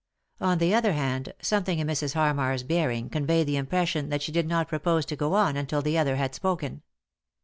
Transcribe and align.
On 0.39 0.57
the 0.57 0.73
other 0.73 0.93
hand, 0.93 1.31
something 1.43 1.77
in 1.77 1.85
Mrs. 1.85 2.15
Harmar's 2.15 2.63
bearing 2.63 3.07
conveyed 3.07 3.45
the 3.45 3.55
impression 3.55 4.09
that 4.09 4.23
she 4.23 4.31
did 4.31 4.47
not 4.47 4.67
propose 4.69 5.05
to 5.05 5.15
go 5.15 5.35
on 5.35 5.55
until 5.55 5.83
the 5.83 5.95
other 5.95 6.15
had 6.15 6.33
spoken. 6.33 6.81